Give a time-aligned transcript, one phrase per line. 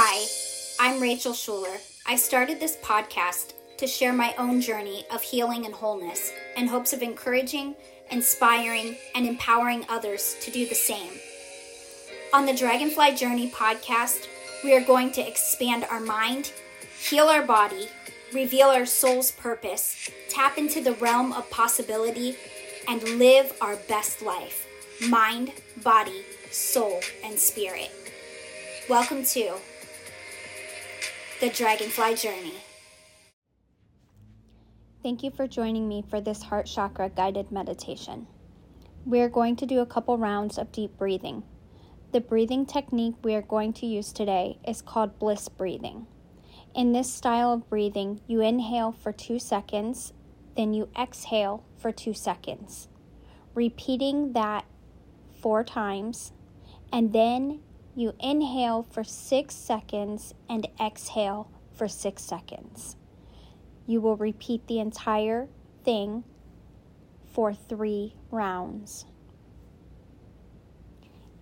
[0.00, 0.28] Hi,
[0.78, 1.76] I'm Rachel Schuler.
[2.06, 6.92] I started this podcast to share my own journey of healing and wholeness in hopes
[6.92, 7.74] of encouraging,
[8.08, 11.14] inspiring, and empowering others to do the same.
[12.32, 14.28] On the Dragonfly Journey podcast,
[14.62, 16.52] we are going to expand our mind,
[16.96, 17.88] heal our body,
[18.32, 22.36] reveal our soul's purpose, tap into the realm of possibility,
[22.86, 24.64] and live our best life
[25.08, 25.50] mind,
[25.82, 26.22] body,
[26.52, 27.90] soul, and spirit.
[28.88, 29.56] Welcome to
[31.40, 32.54] the Dragonfly Journey.
[35.04, 38.26] Thank you for joining me for this heart chakra guided meditation.
[39.06, 41.44] We are going to do a couple rounds of deep breathing.
[42.10, 46.08] The breathing technique we are going to use today is called bliss breathing.
[46.74, 50.12] In this style of breathing, you inhale for two seconds,
[50.56, 52.88] then you exhale for two seconds,
[53.54, 54.64] repeating that
[55.40, 56.32] four times,
[56.92, 57.60] and then
[57.98, 62.94] you inhale for six seconds and exhale for six seconds.
[63.86, 65.48] You will repeat the entire
[65.84, 66.22] thing
[67.32, 69.04] for three rounds.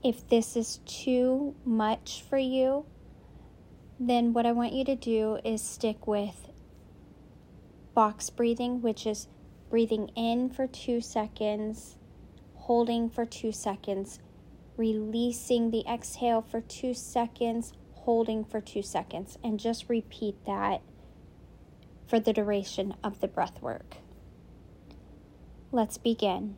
[0.03, 2.87] If this is too much for you,
[4.01, 6.49] then what I want you to do is stick with
[7.93, 9.29] box breathing, which is
[9.69, 11.99] breathing in for two seconds,
[12.55, 14.21] holding for two seconds,
[14.77, 20.83] releasing the exhale for two seconds, holding for two seconds, and just repeat that
[22.07, 23.97] for the duration of the breath work.
[25.73, 26.57] Let's begin.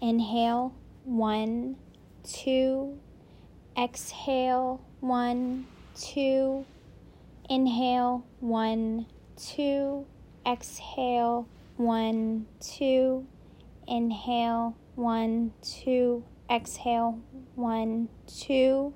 [0.00, 1.76] Inhale, one,
[2.24, 2.98] two,
[3.78, 6.66] exhale, one, two,
[7.48, 10.06] inhale, one, two,
[10.46, 13.26] exhale, one, two,
[13.86, 17.20] inhale, one, two, exhale,
[17.54, 18.92] one, two.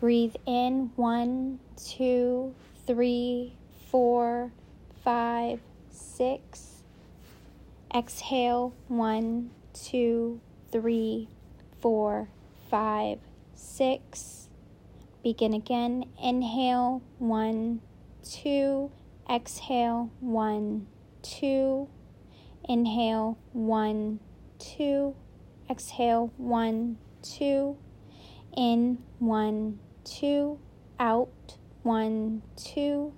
[0.00, 2.54] Breathe in, one, two,
[2.86, 3.54] three,
[3.90, 4.50] four,
[5.04, 5.60] five,
[5.90, 6.82] six.
[7.94, 11.28] Exhale, one, two, three,
[11.80, 12.28] four,
[12.70, 13.18] five,
[13.54, 14.48] six.
[15.22, 16.06] Begin again.
[16.20, 17.80] Inhale, one,
[18.28, 18.90] two.
[19.30, 20.86] Exhale, one,
[21.22, 21.88] two.
[22.68, 24.18] Inhale, one,
[24.58, 25.14] two.
[25.72, 27.78] Exhale, one, two.
[28.54, 30.58] In, one, two.
[31.00, 33.14] Out, one, two.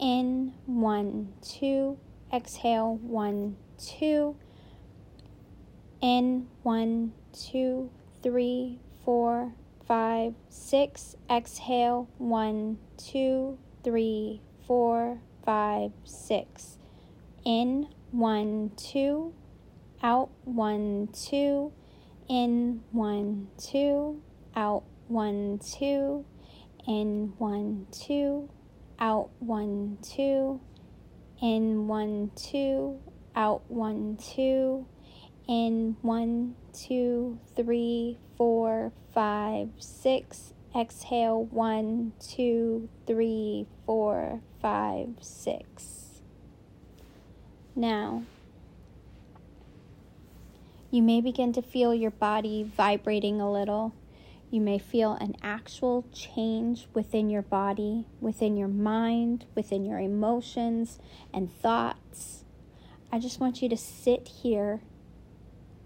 [0.00, 1.96] In, one, two.
[2.32, 4.34] Exhale, one, two.
[6.00, 7.92] In, one, two,
[8.24, 9.52] three, four,
[9.86, 11.14] five, six.
[11.30, 16.76] Exhale, one, two, three, four, five, six.
[17.44, 19.32] In, one, two.
[20.02, 21.72] Out, one, two.
[22.28, 24.22] In, one, two.
[24.56, 26.24] Out, one, two.
[26.86, 28.48] In, one, two.
[28.98, 30.60] Out, one, two.
[31.42, 32.98] In, one, two.
[33.36, 34.86] Out, one, two.
[35.46, 40.54] In, one, two, three, four, five, six.
[40.74, 46.22] Exhale, one, two, three, four, five, six.
[47.76, 48.22] Now,
[50.94, 53.92] you may begin to feel your body vibrating a little.
[54.48, 61.00] You may feel an actual change within your body, within your mind, within your emotions
[61.32, 62.44] and thoughts.
[63.10, 64.82] I just want you to sit here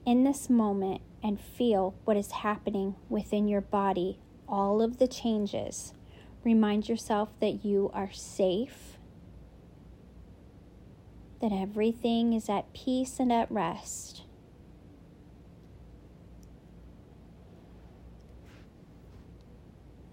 [0.05, 5.95] in this moment and feel what is happening within your body, all of the changes.
[6.45, 8.99] Remind yourself that you are safe,
[11.41, 14.25] that everything is at peace and at rest.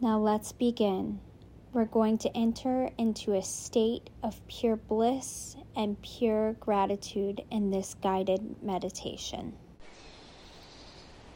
[0.02, 1.22] Now let's begin.
[1.72, 7.96] We're going to enter into a state of pure bliss and pure gratitude in this
[8.02, 9.54] guided meditation.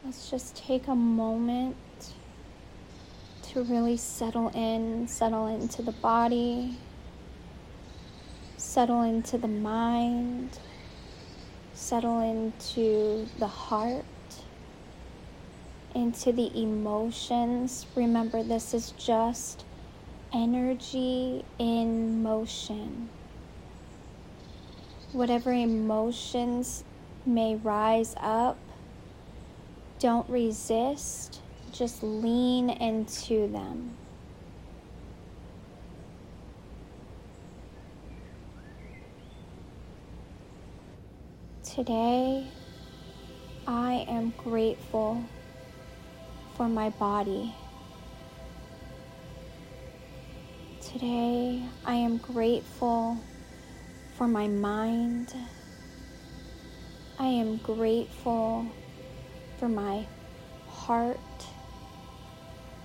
[0.04, 1.76] Let's just take a moment
[3.44, 6.76] to really settle in, settle into the body,
[8.58, 10.58] settle into the mind,
[11.72, 14.04] settle into the heart,
[15.94, 17.86] into the emotions.
[17.94, 19.64] Remember, this is just
[20.32, 23.08] energy in motion.
[25.12, 26.84] Whatever emotions
[27.26, 28.58] may rise up,
[29.98, 31.40] don't resist,
[31.72, 33.96] just lean into them.
[41.64, 42.46] Today,
[43.66, 45.22] I am grateful
[46.60, 47.54] for my body.
[50.82, 53.16] Today, I am grateful
[54.18, 55.32] for my mind.
[57.18, 58.66] I am grateful
[59.58, 60.06] for my
[60.68, 61.18] heart.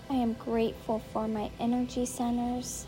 [0.09, 2.85] I am grateful for my energy centers.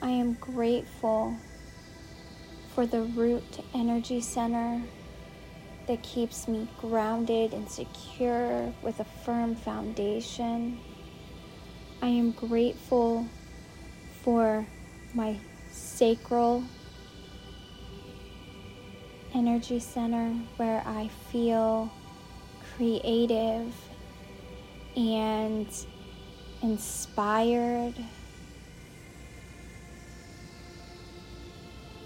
[0.00, 1.36] I am grateful
[2.72, 4.80] for the root energy center
[5.86, 10.78] that keeps me grounded and secure with a firm foundation.
[12.00, 13.26] I am grateful
[14.22, 14.66] for
[15.14, 15.38] my
[15.70, 16.64] sacral
[19.34, 21.90] energy center where I feel
[22.76, 23.74] creative
[24.96, 25.66] and
[26.62, 27.94] inspired.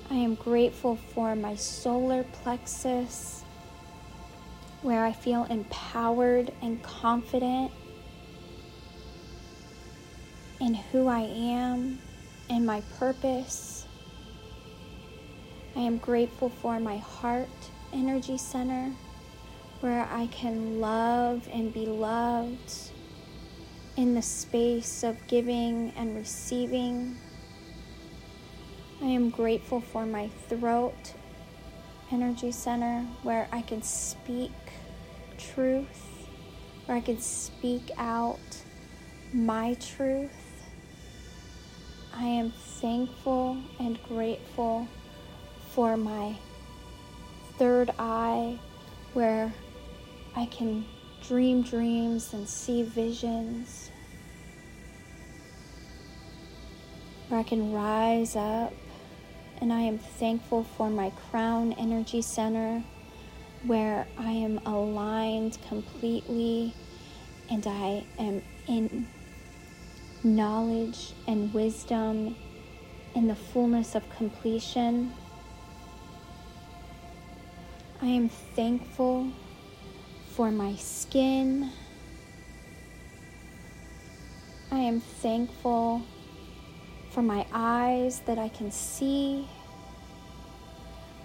[0.09, 3.43] I am grateful for my solar plexus
[4.83, 7.73] where I feel empowered and confident
[10.61, 11.99] in who I am
[12.49, 13.87] and my purpose.
[15.75, 17.49] I am grateful for my heart
[17.93, 18.93] energy center
[19.81, 22.73] where I can love and be loved
[23.97, 27.17] in the space of giving and receiving.
[29.03, 31.15] I am grateful for my throat
[32.11, 34.53] energy center where I can speak
[35.39, 36.29] truth,
[36.87, 38.39] where I can speak out
[39.33, 40.31] my truth.
[42.15, 44.89] I am thankful and grateful
[45.71, 46.37] for my
[47.59, 48.59] third eye
[49.13, 49.53] where
[50.35, 50.85] I can
[51.27, 53.91] dream dreams and see visions,
[57.29, 58.73] where I can rise up.
[59.59, 62.85] And I am thankful for my crown energy center
[63.67, 66.73] where I am aligned completely
[67.51, 69.09] and I am in
[70.23, 72.37] knowledge and wisdom
[73.15, 75.13] in the fullness of completion.
[78.03, 79.31] I am thankful
[80.29, 81.71] for my skin.
[84.71, 86.03] I am thankful
[87.11, 89.49] for my eyes that I can see.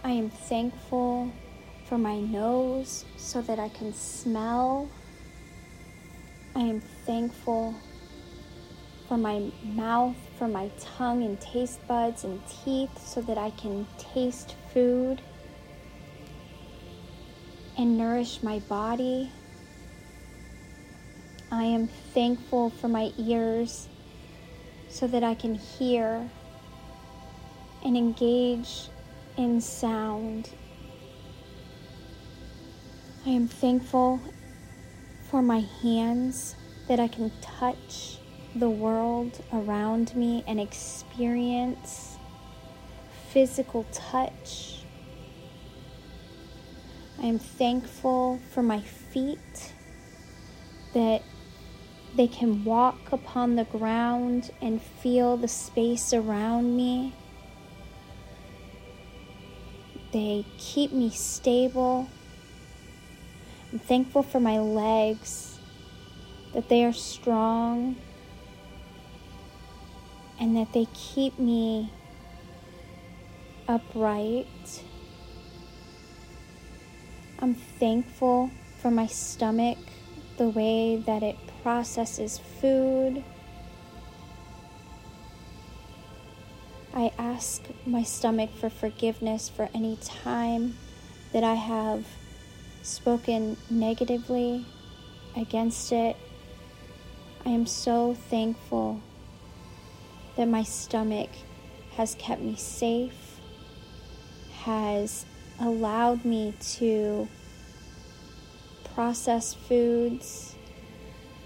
[0.04, 1.32] I am thankful
[1.92, 4.88] for my nose so that I can smell.
[6.56, 7.76] I am thankful
[9.10, 13.86] for my mouth, for my tongue and taste buds and teeth so that I can
[13.98, 15.22] taste food
[17.78, 19.30] and nourish my body.
[21.52, 23.90] I am thankful for my ears
[24.88, 26.30] so that I can hear
[27.84, 28.88] and engage
[29.36, 30.52] in sound.
[33.26, 34.20] I am thankful
[35.30, 36.56] for my hands
[36.88, 38.18] that I can touch
[38.56, 42.18] the world around me and experience
[43.30, 44.82] physical touch
[47.22, 49.74] I am thankful for my feet
[50.96, 51.22] that
[52.16, 57.14] they can walk upon the ground and feel the space around me.
[60.12, 62.10] They keep me stable.
[63.72, 65.58] I'm thankful for my legs,
[66.54, 67.96] that they are strong
[70.40, 71.92] and that they keep me
[73.68, 74.84] upright.
[77.40, 78.52] I'm thankful
[78.82, 79.78] for my stomach,
[80.38, 83.24] the way that it processes food.
[86.94, 90.78] I ask my stomach for forgiveness for any time
[91.32, 92.06] that I have
[92.82, 94.66] spoken negatively
[95.36, 96.16] against it.
[97.46, 99.02] I am so thankful
[100.36, 101.30] that my stomach
[101.96, 103.40] has kept me safe,
[104.64, 105.26] has
[105.60, 107.28] allowed me to
[108.94, 110.56] process foods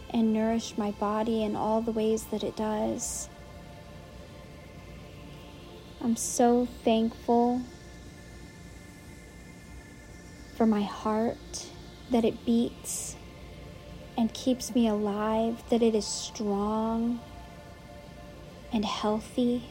[0.09, 3.29] and nourish my body in all the ways that it does.
[6.01, 7.61] I'm so thankful
[10.55, 11.67] for my heart
[12.11, 13.15] that it beats
[14.17, 17.19] and keeps me alive, that it is strong
[18.71, 19.63] and healthy.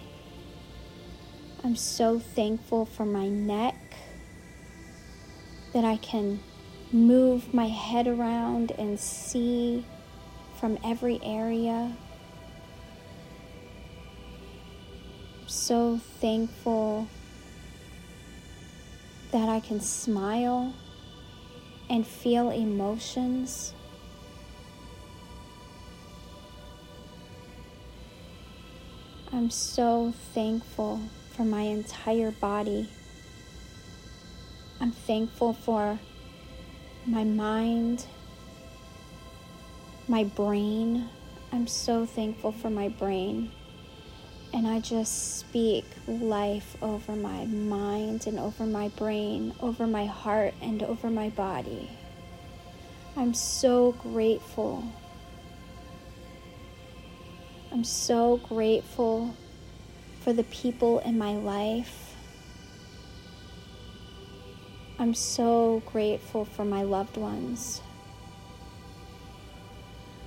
[1.63, 3.77] I'm so thankful for my neck
[5.73, 6.41] that I can
[6.93, 9.85] move my head around and see
[10.61, 11.97] from every area.
[15.41, 17.09] I'm so thankful
[19.35, 20.73] that I can smile
[21.91, 23.75] and feel emotions.
[29.33, 31.01] I'm so thankful
[31.33, 32.89] for my entire body.
[34.81, 35.99] I'm thankful for
[37.05, 38.07] my mind,
[40.07, 41.09] my brain.
[41.51, 43.51] I'm so thankful for my brain.
[44.55, 50.55] And I just speak life over my mind and over my brain, over my heart
[50.63, 51.91] and over my body.
[53.17, 54.85] I'm so grateful.
[57.73, 59.35] I'm so grateful
[60.21, 62.15] for the people in my life.
[65.01, 67.81] I'm so grateful for my loved ones.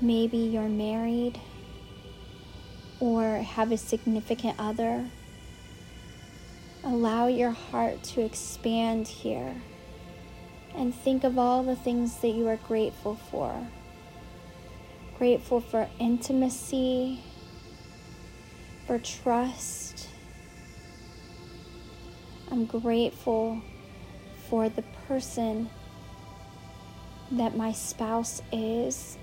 [0.01, 1.39] Maybe you're married
[2.99, 5.05] or have a significant other,
[6.83, 9.55] allow your heart to expand here
[10.75, 13.67] and think of all the things that you are grateful for.
[15.17, 17.23] Grateful for intimacy,
[18.85, 20.07] for trust.
[22.51, 23.61] I'm grateful
[24.49, 25.69] for the person
[27.31, 29.17] that my spouse is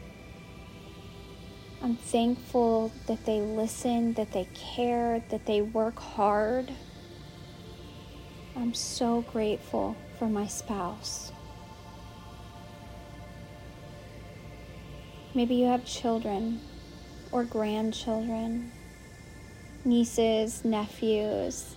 [1.85, 6.73] I'm thankful that they listen, that they care, that they work hard.
[8.57, 11.31] I'm so grateful for my spouse.
[15.35, 16.63] Maybe you have children
[17.31, 18.73] or grandchildren,
[19.85, 21.77] nieces, nephews,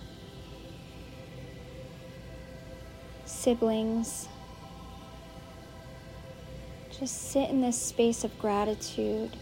[3.26, 4.26] siblings.
[6.98, 9.36] Just sit in this space of gratitude.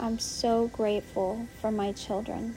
[0.00, 2.54] I'm so grateful for my children.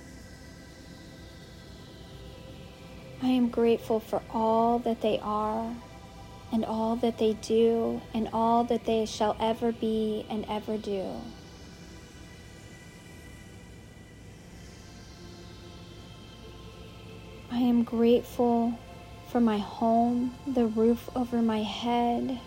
[3.23, 5.75] I am grateful for all that they are
[6.51, 11.15] and all that they do and all that they shall ever be and ever do.
[17.51, 18.77] I am grateful
[19.29, 22.39] for my home, the roof over my head,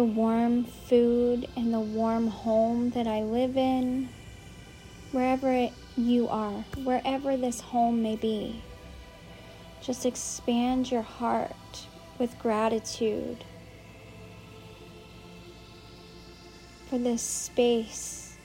[0.00, 4.08] the warm food and the warm home that I live in,
[5.12, 8.62] wherever you are, wherever this home may be.
[9.82, 11.86] Just expand your heart
[12.18, 13.44] with gratitude
[16.88, 18.38] for this space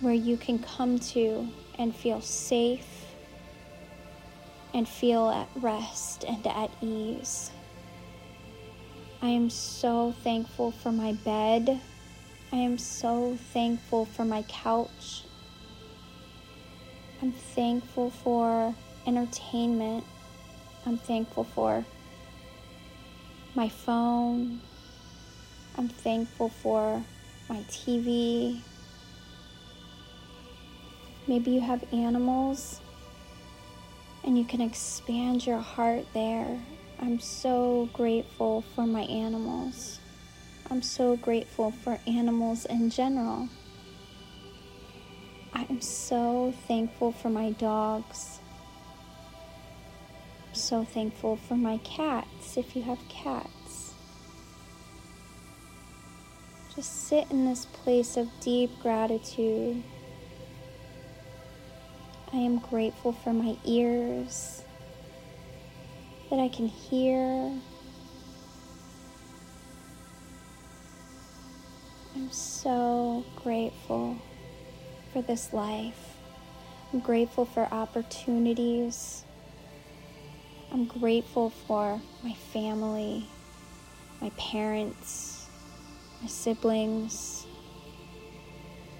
[0.00, 1.46] where you can come to
[1.78, 3.06] and feel safe
[4.74, 7.52] and feel at rest and at ease.
[9.22, 11.78] I am so thankful for my bed.
[12.52, 15.24] I am so thankful for my couch.
[17.20, 18.74] I'm thankful for
[19.06, 20.04] entertainment.
[20.86, 21.84] I'm thankful for
[23.54, 24.62] my phone.
[25.76, 27.04] I'm thankful for
[27.50, 28.62] my TV.
[31.26, 32.80] Maybe you have animals
[34.24, 36.58] and you can expand your heart there
[37.02, 40.00] I'm so grateful for my animals.
[40.70, 43.48] I'm so grateful for animals in general.
[45.54, 48.40] I am so thankful for my dogs.
[50.46, 53.94] I'm so thankful for my cats, if you have cats.
[56.76, 59.82] Just sit in this place of deep gratitude.
[62.30, 64.64] I am grateful for my ears
[66.30, 67.52] that I can hear.
[72.14, 74.16] I'm so grateful
[75.12, 76.16] for this life.
[76.92, 79.24] I'm grateful for opportunities.
[80.72, 83.26] I'm grateful for my family,
[84.20, 85.48] my parents,
[86.22, 87.46] my siblings.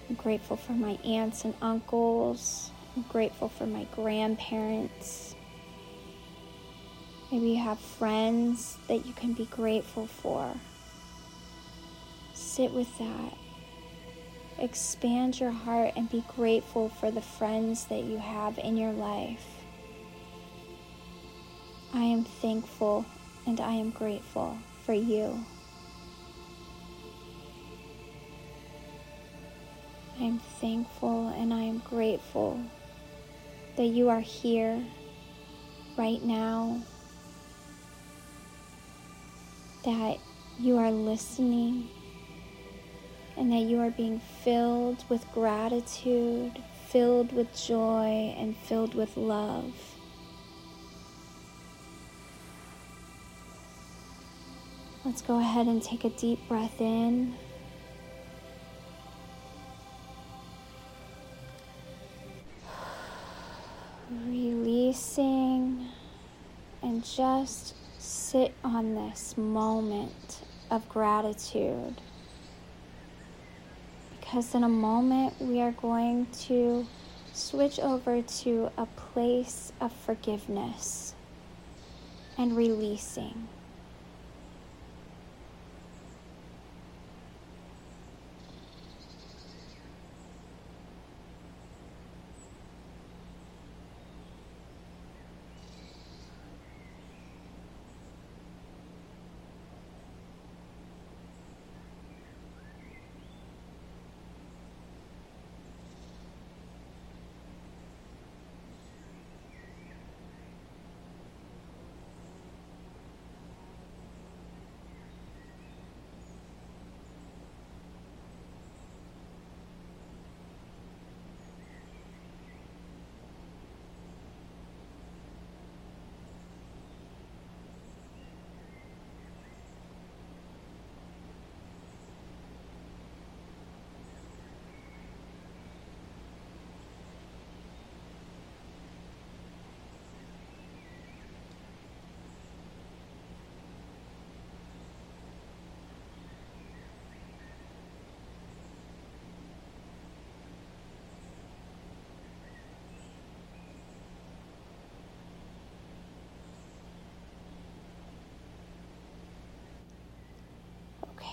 [0.08, 2.72] I'm grateful for my aunts and uncles.
[2.96, 5.29] I'm grateful for my grandparents.
[7.30, 10.52] Maybe you have friends that you can be grateful for.
[12.34, 13.34] Sit with that.
[14.58, 19.46] Expand your heart and be grateful for the friends that you have in your life.
[21.94, 23.06] I am thankful
[23.46, 25.38] and I am grateful for you.
[30.18, 32.60] I am thankful and I am grateful
[33.76, 34.82] that you are here
[35.96, 36.82] right now
[39.84, 40.18] that
[40.58, 41.88] you are listening
[43.36, 49.72] and that you are being filled with gratitude, filled with joy, and filled with love.
[55.04, 57.34] Let's go ahead and take a deep breath in.
[64.10, 65.86] releasing
[66.82, 67.74] and just
[68.30, 72.00] sit on this moment of gratitude.
[74.20, 76.86] Because in a moment, we are going to
[77.32, 81.12] switch over to a place of forgiveness
[82.38, 83.48] and releasing.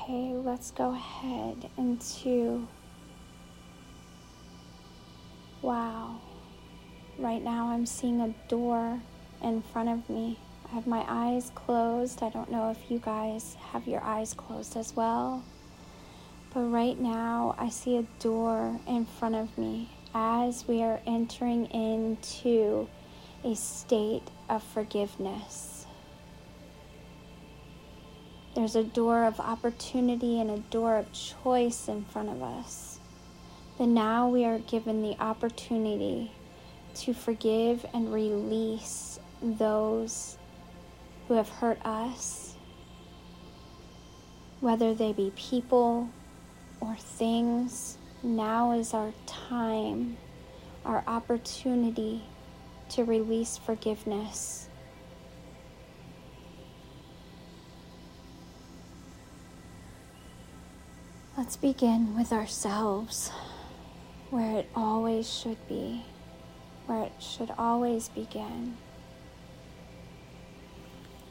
[0.10, 2.66] Okay, let's go ahead into
[5.62, 6.22] wow.
[7.20, 9.02] Right now I'm seeing a door
[9.44, 10.40] in front of me.
[10.72, 12.24] I have my eyes closed.
[12.24, 15.44] I don't know if you guys have your eyes closed as well.
[16.54, 21.66] But right now I see a door in front of me as we are entering
[21.66, 22.88] into
[23.44, 25.77] a state of forgiveness.
[28.58, 33.00] There's a door of opportunity and a door of choice in front of us.
[33.78, 36.32] But now we are given the opportunity
[36.96, 40.40] to forgive and release those
[41.28, 42.56] who have hurt us,
[44.60, 46.10] whether they be people
[46.82, 48.00] or things.
[48.24, 50.18] Now is our time,
[50.84, 52.24] our opportunity
[52.90, 54.67] to release forgiveness
[61.38, 63.30] Let's begin with ourselves,
[64.32, 66.04] where it always should be,
[66.88, 68.76] where it should always begin.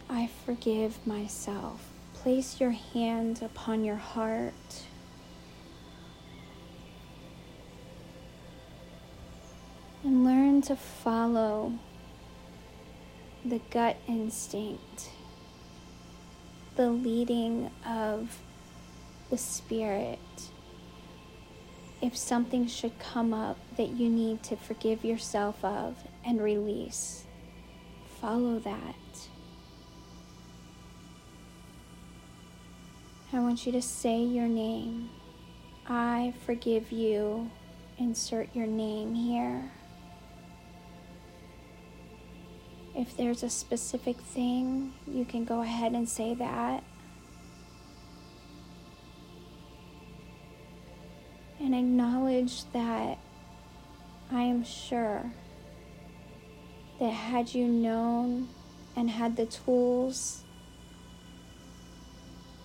[0.08, 1.90] I forgive myself.
[2.14, 4.84] Place your hand upon your heart.
[10.04, 11.72] And learn to follow
[13.44, 15.10] the gut instinct,
[16.76, 18.40] the leading of
[19.30, 20.18] the Spirit.
[22.02, 27.24] If something should come up that you need to forgive yourself of and release,
[28.20, 28.94] follow that.
[33.32, 35.10] I want you to say your name.
[35.88, 37.50] I forgive you.
[37.98, 39.70] Insert your name here.
[42.94, 46.82] If there's a specific thing, you can go ahead and say that.
[51.66, 53.18] And acknowledge that
[54.31, 55.33] I am sure
[57.00, 58.48] that had you known
[58.94, 60.44] and had the tools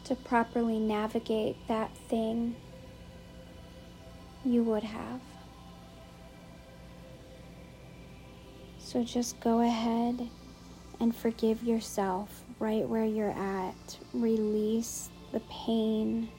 [0.04, 2.56] to properly navigate that thing,
[4.46, 5.22] you would have.
[8.78, 10.30] So just go ahead
[11.00, 13.98] and forgive yourself right where you're at.
[14.14, 16.30] Release the pain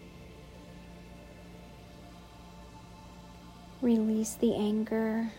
[3.83, 5.33] Release the anger.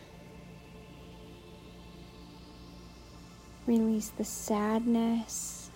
[3.66, 5.72] Release the sadness.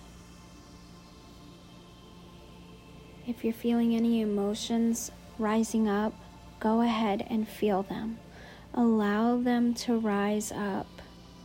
[3.25, 6.13] If you're feeling any emotions rising up,
[6.59, 8.19] go ahead and feel them.
[8.73, 10.87] Allow them to rise up.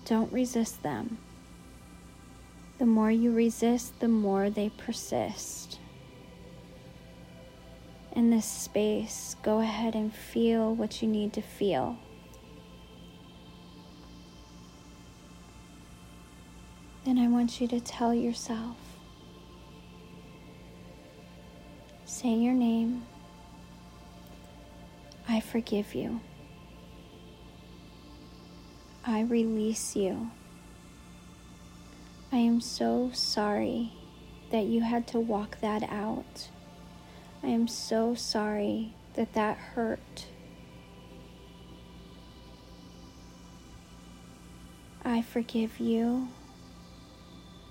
[0.04, 1.18] Don't resist them.
[2.78, 5.78] The more you resist, the more they persist
[8.14, 11.98] in this space, go ahead and feel what you need to feel.
[17.04, 18.76] Then I want you to tell yourself
[22.04, 23.04] say your name.
[25.28, 26.20] I forgive you.
[29.04, 30.30] I release you.
[32.30, 33.92] I am so sorry
[34.50, 36.50] that you had to walk that out.
[37.42, 40.26] I am so sorry that that hurt.
[45.04, 46.28] I forgive you,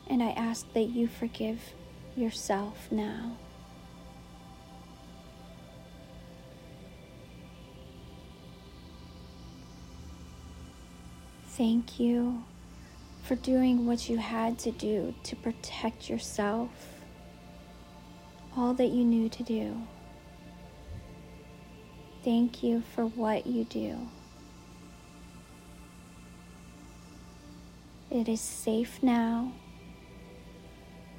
[0.08, 1.60] and I ask that you forgive
[2.16, 3.38] yourself now.
[11.48, 12.44] Thank you
[13.24, 16.70] for doing what you had to do to protect yourself,
[18.56, 19.82] all that you knew to do.
[22.24, 23.98] Thank you for what you do.
[28.12, 29.54] It is safe now.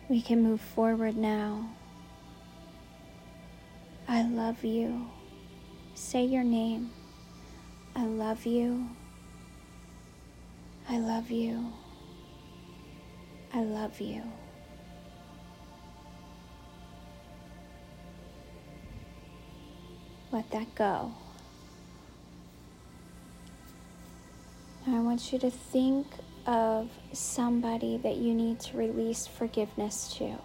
[0.08, 1.70] We can move forward now.
[4.06, 5.06] I love you.
[5.94, 6.90] Say your name.
[7.96, 8.88] I love you.
[10.88, 11.72] I love you.
[13.54, 14.22] I love you.
[20.32, 21.12] Let that go.
[24.86, 26.06] Now I want you to think
[26.46, 30.38] of somebody that you need to release forgiveness to.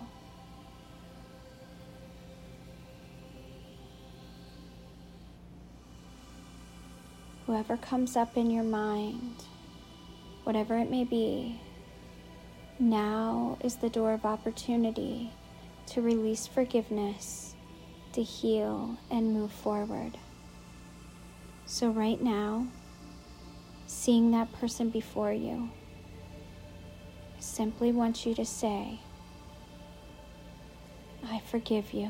[7.45, 9.43] Whoever comes up in your mind,
[10.43, 11.62] whatever it may be,
[12.78, 15.32] now is the door of opportunity
[15.88, 17.46] to release forgiveness,
[18.17, 20.17] to heal, and move forward.
[21.67, 22.65] So, right now,
[23.86, 25.69] seeing that person before you,
[27.38, 29.01] I simply want you to say,
[31.30, 32.10] I forgive you.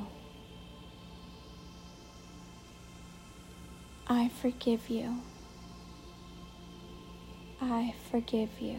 [4.07, 5.17] I forgive you.
[7.59, 8.77] I forgive you.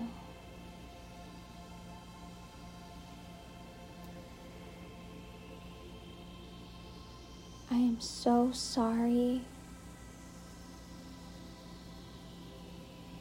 [7.78, 9.42] I am so sorry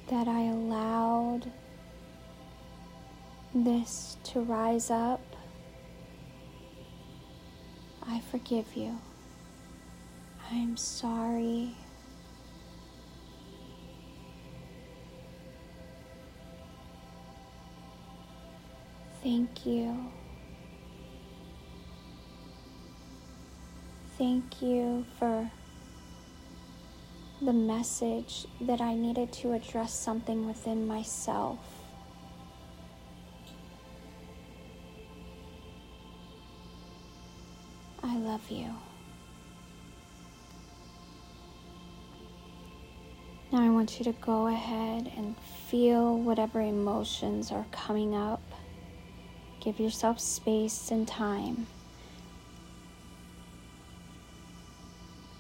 [0.10, 1.52] that I allowed
[3.54, 5.22] this to rise up.
[8.02, 8.98] I forgive you.
[10.52, 11.76] I am sorry.
[19.22, 20.17] Thank you.
[24.18, 25.52] Thank you for
[27.40, 31.60] the message that I needed to address something within myself.
[38.02, 38.74] I love you.
[43.52, 45.38] Now I want you to go ahead and
[45.70, 48.42] feel whatever emotions are coming up.
[49.60, 51.68] Give yourself space and time.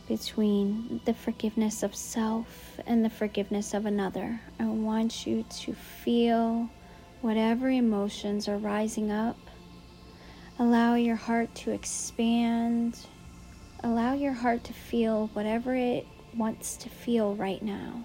[0.07, 4.39] Between the forgiveness of self and the forgiveness of another.
[4.59, 6.69] I want you to feel
[7.21, 9.37] whatever emotions are rising up.
[10.59, 12.97] Allow your heart to expand.
[13.83, 18.03] Allow your heart to feel whatever it wants to feel right now.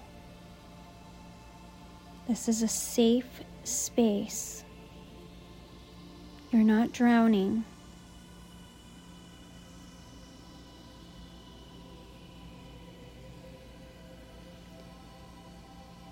[2.27, 4.63] This is a safe space.
[6.51, 7.65] You're not drowning.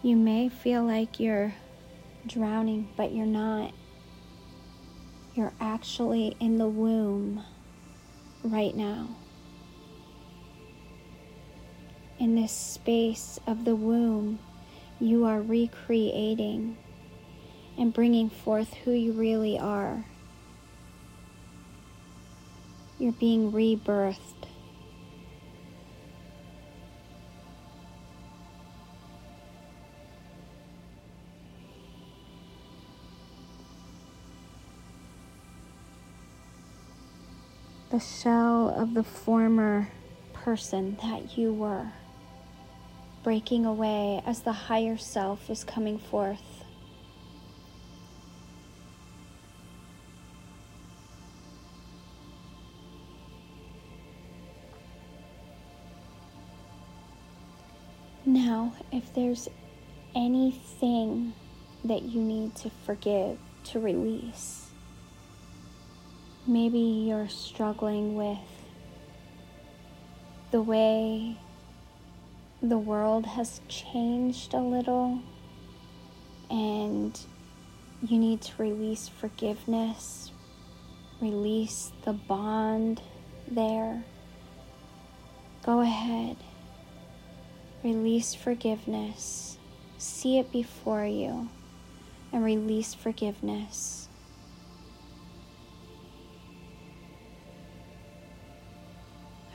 [0.03, 1.53] You may feel like you're
[2.25, 3.71] drowning, but you're not.
[5.35, 7.43] You're actually in the womb
[8.43, 9.09] right now.
[12.17, 14.39] In this space of the womb,
[14.99, 16.77] you are recreating
[17.77, 20.05] and bringing forth who you really are.
[22.97, 24.50] You're being rebirthed.
[37.91, 39.89] The shell of the former
[40.31, 41.91] person that you were,
[43.21, 46.63] breaking away as the higher self is coming forth.
[58.25, 59.49] Now, if there's
[60.15, 61.33] anything
[61.83, 64.70] that you need to forgive, to release,
[66.47, 68.39] Maybe you're struggling with
[70.51, 71.37] the way
[72.61, 75.19] the world has changed a little
[76.49, 77.19] and
[78.01, 80.31] you need to release forgiveness,
[81.21, 83.01] release the bond
[83.47, 84.03] there,
[85.63, 86.37] go ahead.
[87.83, 89.57] Release forgiveness.
[89.97, 91.49] See it before you
[92.31, 94.07] and release forgiveness.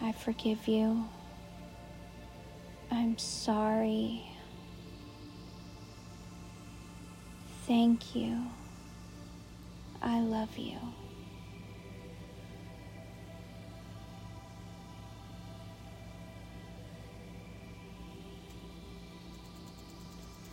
[0.07, 1.05] I forgive you.
[2.92, 4.23] I'm sorry.
[7.66, 8.38] Thank you.
[10.01, 10.79] I love you.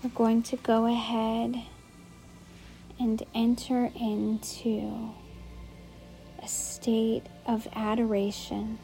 [0.03, 1.61] We're going to go ahead
[2.99, 5.11] and enter into
[6.41, 8.79] a state of adoration.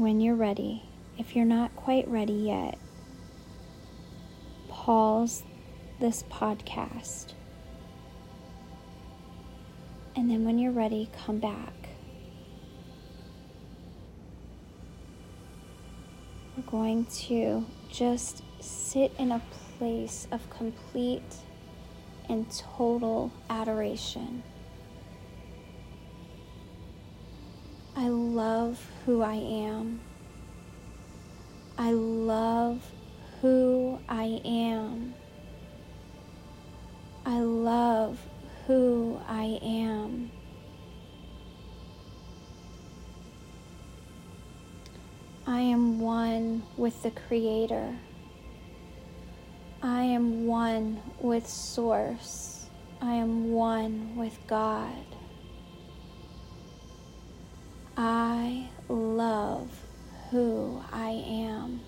[0.00, 0.82] When you're ready,
[1.18, 2.78] if you're not quite ready yet,
[4.66, 5.42] pause
[5.98, 7.34] this podcast.
[10.16, 11.74] And then when you're ready, come back.
[16.56, 19.42] We're going to just sit in a
[19.76, 21.34] place of complete
[22.26, 24.44] and total adoration.
[28.00, 30.00] I love who I am.
[31.76, 32.82] I love
[33.42, 35.12] who I am.
[37.26, 38.18] I love
[38.66, 40.30] who I am.
[45.46, 47.98] I am one with the Creator.
[49.82, 52.64] I am one with Source.
[53.02, 55.09] I am one with God.
[58.02, 59.68] I love
[60.30, 61.82] who I am.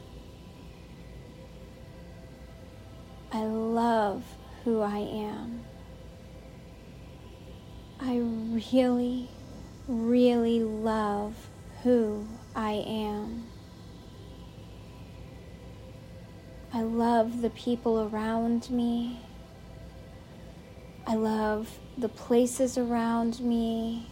[3.32, 4.22] I love
[4.62, 5.64] who I am.
[7.98, 9.30] I really,
[9.88, 11.34] really love
[11.82, 13.46] who I am.
[16.74, 19.18] I love the people around me.
[21.06, 24.11] I love the places around me.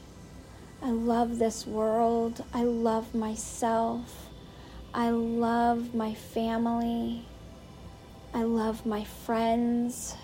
[0.83, 2.43] I love this world.
[2.55, 4.29] I love myself.
[4.95, 7.27] I love my family.
[8.33, 10.17] I love my friends.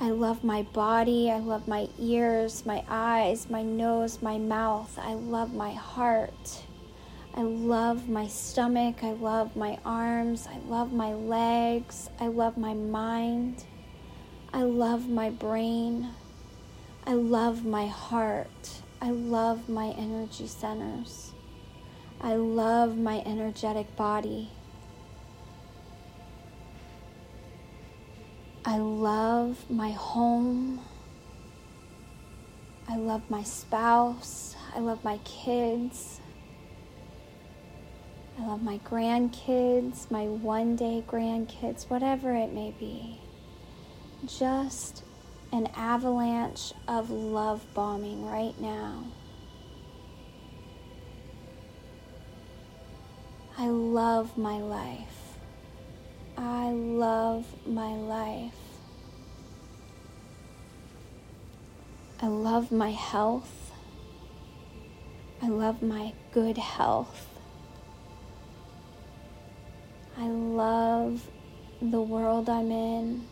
[0.00, 1.30] I love my body.
[1.30, 4.98] I love my ears, my eyes, my nose, my mouth.
[5.00, 6.62] I love my heart.
[7.34, 9.04] I love my stomach.
[9.04, 10.48] I love my arms.
[10.52, 12.10] I love my legs.
[12.18, 13.62] I love my mind.
[14.52, 16.08] I love my brain.
[17.04, 18.82] I love my heart.
[19.00, 21.32] I love my energy centers.
[22.20, 24.50] I love my energetic body.
[28.64, 30.80] I love my home.
[32.88, 34.54] I love my spouse.
[34.74, 36.20] I love my kids.
[38.38, 43.20] I love my grandkids, my one day grandkids, whatever it may be.
[44.26, 45.02] Just
[45.52, 49.04] an avalanche of love bombing right now.
[53.58, 55.36] I love my life.
[56.38, 58.54] I love my life.
[62.20, 63.72] I love my health.
[65.42, 67.28] I love my good health.
[70.16, 71.28] I love
[71.82, 73.26] the world I'm in.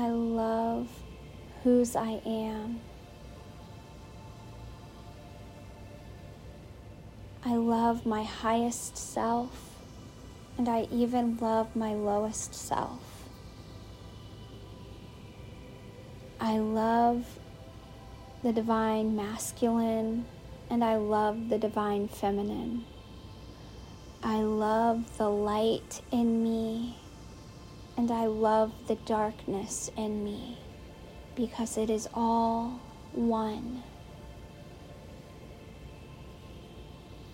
[0.00, 0.88] I love
[1.62, 2.80] whose I am.
[7.44, 9.76] I love my highest self,
[10.56, 13.28] and I even love my lowest self.
[16.40, 17.26] I love
[18.42, 20.24] the divine masculine
[20.70, 22.86] and I love the divine feminine.
[24.22, 26.99] I love the light in me
[27.96, 30.58] and I love the darkness in me
[31.34, 32.80] because it is all
[33.12, 33.82] one.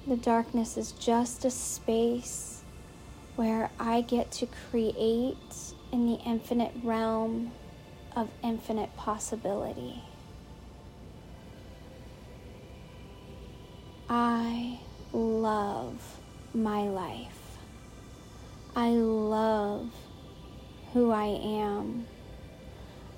[0.07, 2.63] The darkness is just a space
[3.35, 5.37] where I get to create
[5.93, 7.53] in the infinite realm
[8.15, 10.03] of infinite possibility.
[14.09, 14.79] I
[15.13, 16.21] love
[16.55, 17.59] my life.
[18.77, 19.91] I love
[20.93, 22.07] who I am.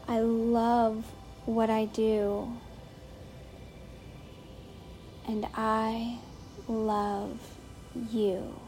[0.06, 1.04] I love
[1.44, 2.48] what I do.
[5.26, 6.18] And I
[6.66, 7.38] love
[8.10, 8.67] you.